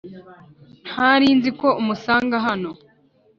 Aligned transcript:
Ntarinziko 0.89 1.67
umusanga 1.81 2.35
hano 2.45 2.71